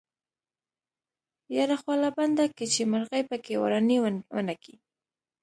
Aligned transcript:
يره 1.55 1.75
خوله 1.83 2.09
بنده 2.17 2.45
که 2.57 2.65
چې 2.73 2.81
مرغۍ 2.91 3.21
پکې 3.29 3.53
ورانی 3.63 3.97
ونکي. 4.35 4.75